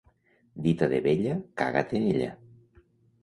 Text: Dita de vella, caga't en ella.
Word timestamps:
Dita 0.67 0.87
de 0.93 1.01
vella, 1.07 1.35
caga't 1.63 1.93
en 1.99 2.07
ella. 2.13 2.31